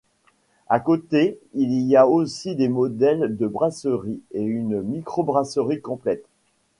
À 0.67 0.79
côté 0.79 1.37
il 1.53 1.73
y 1.81 1.95
a 1.95 2.07
aussi 2.07 2.55
des 2.55 2.69
modèles 2.69 3.37
de 3.37 3.45
brasseries 3.45 4.23
et 4.31 4.41
une 4.41 4.81
microbrasserie 4.81 5.79
complète. 5.79 6.25